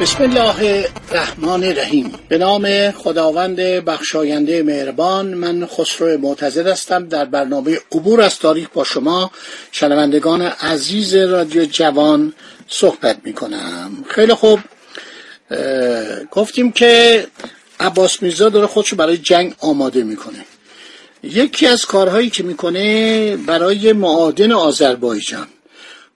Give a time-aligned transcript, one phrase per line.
[0.00, 2.12] بسم الله الرحمن الرحیم.
[2.28, 7.08] به نام خداوند بخشاینده مهربان من خسرو معتزد هستم.
[7.08, 9.30] در برنامه عبور از تاریخ با شما
[9.72, 12.32] شنوندگان عزیز رادیو جوان
[12.68, 14.60] صحبت می کنم خیلی خوب.
[16.30, 17.26] گفتیم که
[17.80, 20.44] عباس میرزا داره خودشو برای جنگ آماده می‌کنه.
[21.22, 25.48] یکی از کارهایی که می‌کنه برای معادن آذربایجان.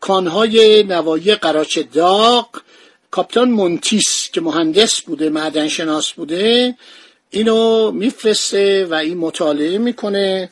[0.00, 2.48] کانهای نوایی قراچ داغ
[3.10, 6.74] کاپیتان مونتیس که مهندس بوده معدن شناس بوده
[7.30, 10.50] اینو میفرسته و این مطالعه می‌کنه.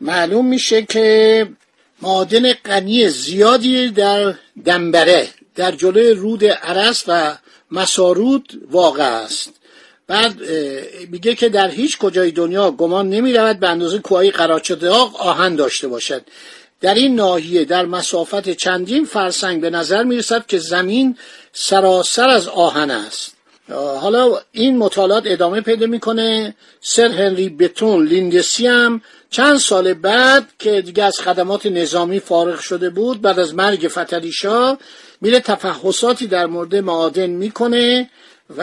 [0.00, 1.48] معلوم میشه که
[2.02, 7.36] معادن غنی زیادی در دنبره در جلوی رود عرس و
[7.70, 9.52] مسارود واقع است.
[10.06, 10.36] بعد
[11.10, 15.56] میگه که در هیچ کجای دنیا گمان نمی رود به اندازه کوههای قراچ داغ آهن
[15.56, 16.22] داشته باشد.
[16.80, 21.16] در این ناحیه در مسافت چندین فرسنگ به نظر می رسد که زمین
[21.52, 23.34] سراسر از آهن است.
[23.74, 30.82] حالا این مطالعات ادامه پیدا می‌کنه سر هنری بتون لیندسی هم چند سال بعد که
[30.82, 34.76] دیگه از خدمات نظامی فارغ شده بود بعد از مرگ فتلیشا
[35.20, 38.10] میره تفحصاتی در مورد معادن می‌کنه
[38.56, 38.62] و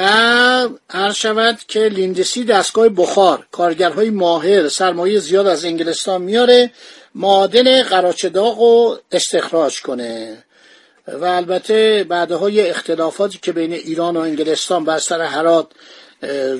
[0.90, 6.72] عرض شود که لیندسی دستگاه بخار کارگرهای ماهر سرمایه زیاد از انگلستان میاره
[7.16, 10.44] معادن قراچداغ رو استخراج کنه.
[11.08, 15.68] و البته بعدهای اختلافاتی که بین ایران و انگلستان بر سر حرات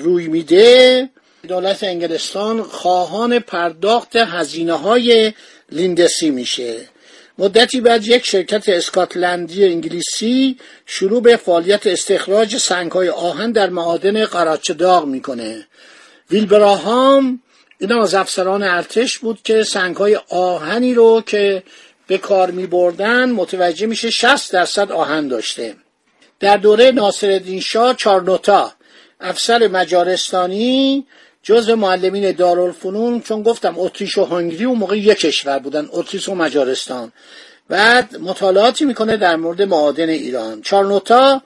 [0.02, 1.08] روی میده
[1.48, 5.32] دولت انگلستان خواهان پرداخت هزینه های
[5.72, 6.76] لیندسی میشه.
[7.38, 10.56] مدتی بعد یک شرکت اسکاتلندی انگلیسی
[10.86, 15.66] شروع به فعالیت استخراج سنگ های آهن در معادن قراچه داغ می‌کنه.
[16.30, 17.42] ویلبراهام
[17.78, 21.62] این از افسران ارتش بود که سنگ های آهنی رو که
[22.06, 25.76] به کار می بردن متوجه میشه 60 درصد آهن داشته.
[26.40, 28.72] در دوره ناصرالدین شاه چارنوتا
[29.20, 31.06] افسر مجارستانی
[31.42, 36.34] جزء معلمین دارالفنون چون گفتم اتریش و هنگری اون موقع یک کشور بودن اتریش و
[36.34, 37.12] مجارستان.
[37.68, 40.62] بعد مطالعاتی می‌کنه در مورد معادن ایران.
[40.62, 41.42] چارنوتا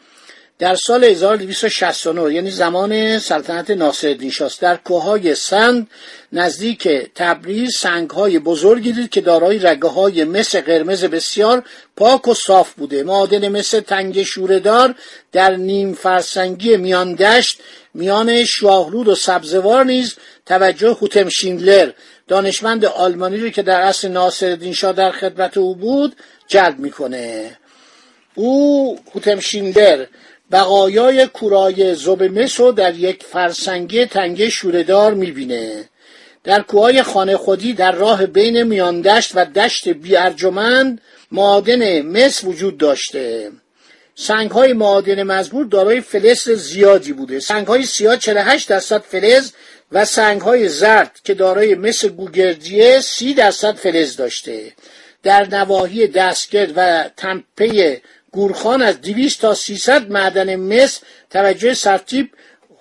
[0.60, 5.90] در سال 1269 یعنی زمان سلطنت ناصرالدین شاه در کوههای سند
[6.32, 11.64] نزدیک تبریز سنگهای بزرگی دید که دارای رگه های مس قرمز بسیار
[11.96, 13.02] پاک و صاف بوده.
[13.02, 14.94] معادن مس تنگ شوردار
[15.32, 17.60] در نیم فرسنگی میان دشت
[17.94, 20.16] میان شاهرود و سبزوار نیز
[20.46, 21.92] توجه هوتم شیندلر
[22.28, 26.16] دانشمند آلمانی رو که در اصل ناصرالدین شاه در خدمت او بود
[26.48, 27.56] جلب می‌کنه.
[28.34, 30.06] او هوتم شیندلر
[30.52, 35.88] بقایای کورای مس رو در یک فرسنگی تنگه شوردار می‌بینه.
[36.44, 41.00] در کوهای خانه خودی در راه بین میاندشت و دشت بیارجمند
[41.32, 43.50] معادن مس وجود داشته.
[44.14, 47.40] سنگ های معادن مزبور دارای فلز زیادی بوده.
[47.40, 49.52] سنگ های سیاه 48 درصد فلز
[49.92, 54.72] و سنگ های زرد که دارای مس گوگردیه 30 درصد فلز داشته.
[55.22, 58.00] در نواحی دستگرد و تمپه
[58.32, 62.30] گورخان از 200 تا 300 معدن مس توجه سرتیب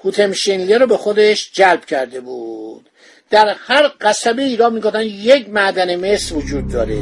[0.04, 0.32] هوتم
[0.80, 2.90] رو به خودش جلب کرده بود.
[3.30, 7.02] در هر قصبه ایران می‌گفتن یک معدن مس وجود داره.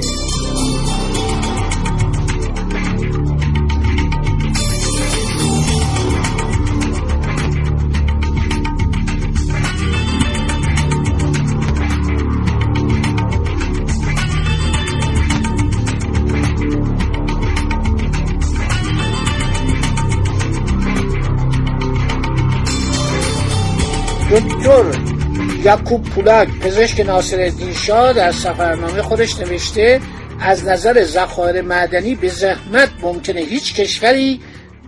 [25.67, 27.51] یعقوب پولک پزشک ناصر
[27.85, 30.01] شاه در سفرنامه خودش نوشته
[30.41, 34.41] از نظر ذخایر معدنی به زحمت ممکنه هیچ کشوری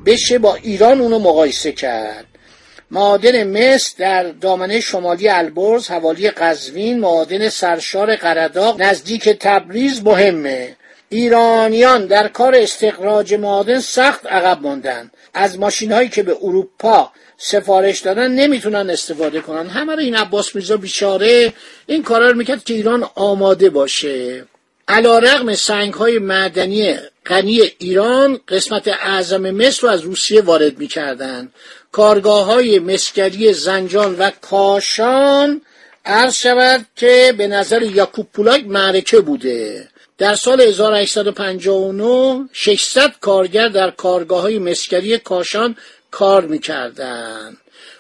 [0.05, 2.25] بشه با ایران اونو مقایسه کرد.
[2.91, 10.75] معادن مس در دامنه شمالی البرز حوالی قزوین معادن سرشار قرداق نزدیک تبریز مهمه.
[11.09, 17.11] ایرانیان در کار استخراج معادن سخت عقب ماندن از ماشین هایی که به اروپا
[17.41, 19.68] سفارش دادن نمی‌تونن استفاده کنن.
[19.69, 21.53] همه رو این عباس میرزا بیچاره
[21.86, 24.45] این کارا رو می‌کرد که ایران آماده باشه.
[24.88, 26.95] علا رقم سنگ های معدنی
[27.25, 31.53] غنی ایران قسمت اعظم مصر رو از روسیه وارد می‌کردند
[31.91, 35.62] کارگاه های مسکری زنجان و کاشان
[36.06, 39.88] عرض شود که به نظر یاکوب پولاک معرکه بوده.
[40.19, 45.75] در سال 1859 600 کارگر در کارگاه های مسکری کاشان
[46.12, 47.57] کار می‌کردند.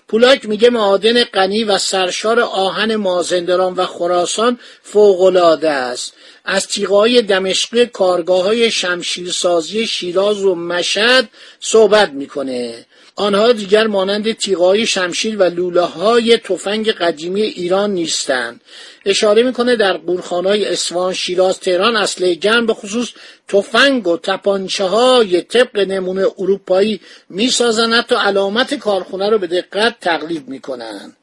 [0.07, 6.13] پولاک میگه معادن غنی و سرشار آهن مازندران و خراسان فوقالعاده است.
[6.45, 11.27] از تیغای دمشقی کارگاه های شمشیرسازی شیراز و مشد
[11.59, 12.85] صحبت می‌کنه.
[13.19, 18.61] آنها دیگر مانند تیغای شمشیر و لوله های تفنگ قدیمی ایران نیستند.
[19.05, 23.09] اشاره می‌کنه در قورخانهای اصفهان شیراز تهران اصله گرم به خصوص
[23.47, 30.47] تفنگ و تپانچه های طبق نمونه اروپایی می‌سازند حتی علامت کارخونه رو به دقت تقلید
[30.47, 31.17] می‌کنند.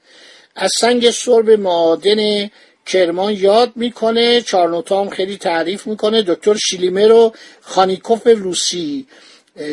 [0.57, 2.51] از سنگ سرب معادن
[2.87, 9.07] کرمان یاد می‌کنه چارنوتام خیلی تعریف می‌کنه دکتر شیلیمر و خانیکوف روسی.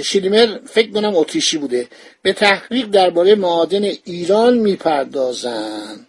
[0.03, 1.87] شیلیمر فکر کنم اتریشی بوده.
[2.21, 6.07] به تحقیق درباره معادن ایران می‌پردازند.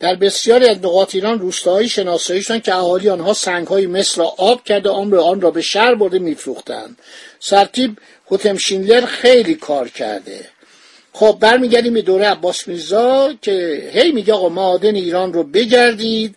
[0.00, 4.64] در بسیاری از نقاط ایران روستاهایی شناسایی شدن که اهالی آنها سنگهای مصر را آب
[4.64, 6.98] کرده آن آن را به شهر برده میفروختند.
[7.40, 7.98] سرتیب
[8.30, 10.48] هوتم شینلر خیلی کار کرده.
[11.12, 16.34] خب برمیگردیم به دوره عباس میرزا که هی میگه آقا معادن ایران رو بگردید.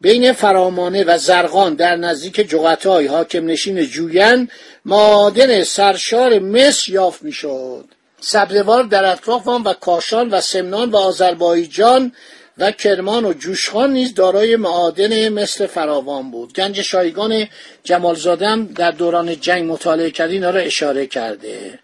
[0.00, 4.48] بین فرامانه و زرقان در نزدیک جغتای حاکم نشین جوین
[4.84, 7.84] معادن سرشار مصر یافت می‌شد.
[8.20, 12.12] سبزوار در اطراف آن و کاشان و سمنان و آذربایجان
[12.58, 16.52] و کرمان و جوشخان نیز دارای معادن مثل فراوان بود.
[16.52, 17.48] گنج شایگان
[17.84, 21.78] جمالزادم در دوران جنگ مطالعه کرد اینا را اشاره کرده.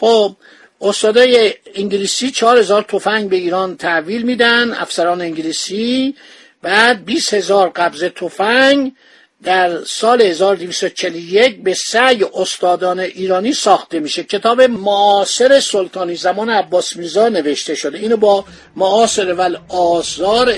[0.00, 0.36] خب
[0.80, 6.14] استادای انگلیسی چهار هزار تفنگ به ایران تحویل میدن افسران انگلیسی
[6.62, 8.92] بعد 20 هزار قبضه تفنگ
[9.44, 14.22] در سال 1241 به سعی استادان ایرانی ساخته میشه.
[14.22, 17.98] کتاب معاصر سلطانی زمان عباس میرزا نوشته شده.
[17.98, 18.44] اینو با
[18.76, 20.54] معاصر ول آزار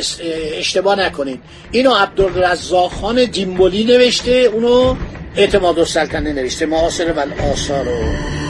[0.58, 1.40] اشتباه نکنید.
[1.70, 4.30] اینو عبدالرزاق خان دیمبولی نوشته.
[4.30, 4.96] اونو
[5.36, 6.66] اعتماد السلطنه نوشته.
[6.66, 8.49] معاصر ول آثار رو.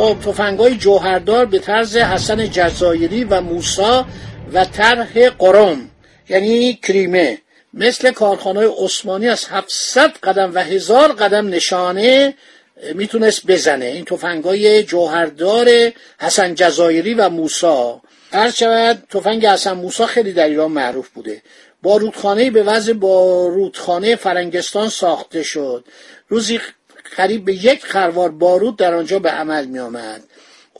[0.00, 4.06] خب تفنگای جوهردار به طرز حسن جزایری و موسا
[4.52, 5.90] و طرح قرم
[6.28, 7.38] یعنی کریمه
[7.74, 12.34] مثل کارخانه عثمانی از 700 قدم و هزار قدم نشانه
[12.94, 13.86] می‌تونست بزنه.
[13.86, 15.68] این تفنگای جوهردار
[16.20, 18.00] حسن جزایری و موسا
[18.32, 21.42] هر شود تفنگ حسن موسا خیلی در ایران معروف بوده.
[21.82, 25.84] بارودخانه به وضع بارودخانه فرنگستان ساخته شد.
[26.28, 26.60] روزی
[27.16, 30.22] قریب به یک خروار بارود در آنجا به عمل می آمد.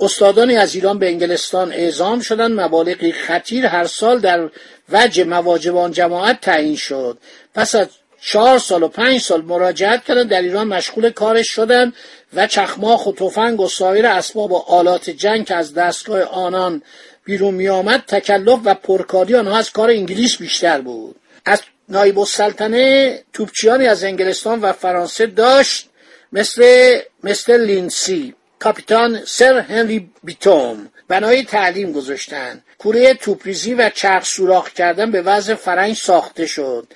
[0.00, 2.60] استادانی از ایران به انگلستان اعزام شدند.
[2.60, 4.50] مبالغی خطیر هر سال در
[4.88, 7.18] وجه مواجب آن جماعت تعیین شد.
[7.54, 7.86] پس از
[8.20, 11.94] چهار سال و پنج سال مراجعت کردن در ایران مشغول کارش شدند
[12.34, 16.82] و چخماخ و تفنگ و سایر اسباب و آلات جنگ که از دستگاه آنان
[17.24, 21.16] بیرون می آمد تکلف و پرکاری آنها از کار انگلیس بیشتر بود.
[21.44, 25.89] از نایب السلطنه توپچیانی از انگلستان و فرانسه داشت
[26.32, 28.34] مثل مثل لیندسی.
[28.58, 30.88] کاپیتان سر هنری بیتون.
[31.08, 32.62] بنای تعلیم گذاشتن.
[32.78, 36.86] کوره توپ‌ریزی و چرخ سوراخ کردن به وضع فرنگ ساخته شد.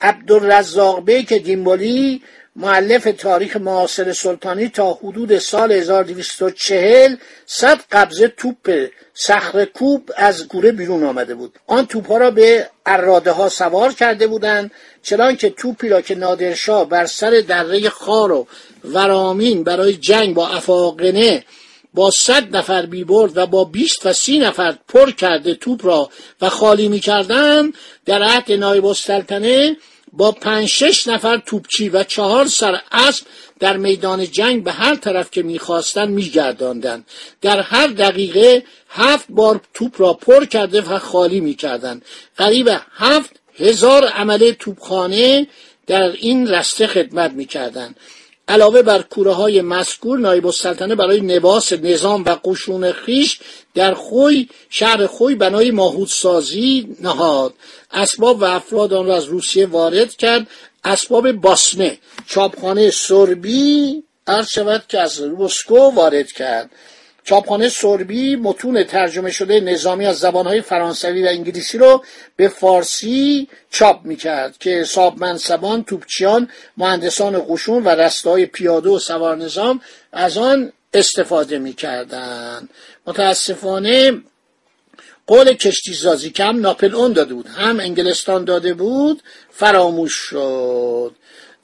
[0.00, 2.22] عبدالرزاق بیک دنبلی
[2.56, 10.72] مؤلف تاریخ معاصر سلطانی تا حدود سال 1240 صد قبضه توپ صخره کوب از کوره
[10.72, 11.58] بیرون آمده بود.
[11.66, 14.70] آن توپ را به عراده ها سوار کرده بودند
[15.02, 18.46] چنان که توپی را که نادرشاه بر سر دره خار و
[18.84, 21.44] ورامین برای جنگ با افاقنه
[21.94, 26.10] با صد نفر بی برد و با بیست و سی نفر پر کرده توپ را
[26.40, 27.72] و خالی می کردن
[28.06, 29.76] در عهد نایب السلطنه
[30.12, 33.26] با پنج شش نفر توپچی و چهار سر اسب
[33.60, 37.06] در میدان جنگ به هر طرف که می‌خواستند میگرداندند
[37.40, 42.04] در هر دقیقه هفت بار توپ را پر کرده و خالی می‌کردند
[42.36, 45.46] قریب هفت هزار عمله توپخانه
[45.86, 47.96] در این رسته خدمت می‌کردند
[48.52, 53.38] علاوه بر کوره های مذکور نایب السلطنه برای نباس نظام و قشون خیش
[53.74, 57.54] در خوی شهر خوی بنای ماهود سازی نهاد.
[57.90, 60.46] اسباب و افراد آن را از روسیه وارد کرد.
[60.84, 61.98] اسباب باسمه.
[62.26, 66.70] چاپخانه سربی عرض شود که از مسکو وارد کرد.
[67.24, 72.04] چاپخانه سربی متون ترجمه شده نظامی از زبانهای فرانسوی و انگلیسی رو
[72.36, 79.36] به فارسی چاپ می‌کرد که صاحب منصبان توپچیان مهندسان قشون و رستهای پیاده و سوار
[79.36, 79.80] نظام
[80.12, 82.68] از آن استفاده می‌کردن
[83.06, 84.22] متاسفانه
[85.26, 87.46] قول کشتی سازی که هم ناپل اون داده بود.
[87.46, 91.14] هم انگلستان داده بود فراموش شد.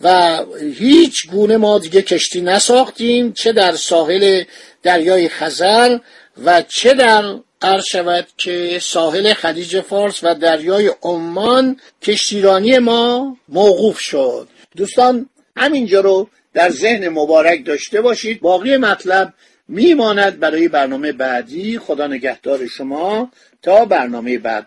[0.00, 0.38] و
[0.74, 4.44] هیچ گونه ما دیگه کشتی نساختیم چه در ساحل
[4.82, 5.98] دریای خزر
[6.44, 13.98] و چه در قرار شود که ساحل خلیج فارس و دریای عمان کشتیرانی ما موقوف
[13.98, 14.48] شد.
[14.76, 18.40] دوستان همینجا رو در ذهن مبارک داشته باشید.
[18.40, 19.34] باقی مطلب
[19.68, 21.78] میماند برای برنامه بعدی.
[21.78, 23.30] خدا نگهدار شما.
[23.62, 24.66] تا برنامه بعد.